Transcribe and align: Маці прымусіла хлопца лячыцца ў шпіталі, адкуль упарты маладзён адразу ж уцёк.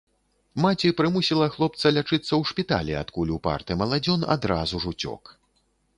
Маці 0.63 0.89
прымусіла 1.01 1.45
хлопца 1.57 1.85
лячыцца 1.97 2.21
ў 2.39 2.41
шпіталі, 2.53 2.95
адкуль 3.03 3.35
упарты 3.39 3.79
маладзён 3.83 4.29
адразу 4.37 4.75
ж 4.87 4.95
уцёк. 4.95 5.23